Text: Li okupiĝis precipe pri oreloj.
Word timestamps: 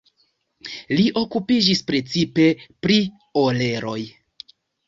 Li 0.99 1.03
okupiĝis 1.21 1.83
precipe 1.91 2.49
pri 2.87 2.99
oreloj. 3.47 3.99